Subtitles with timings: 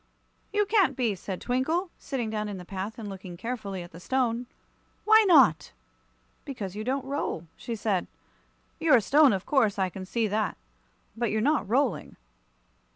[0.51, 3.99] "You can't be," said Twinkle, sitting down in the path and looking carefully at the
[3.99, 4.47] stone.
[5.05, 5.73] "Why not?"
[6.43, 8.07] "Because you don't roll," she said.
[8.79, 10.55] "You're a stone, of course; I can see that, all right.
[11.17, 12.15] But you're not rolling."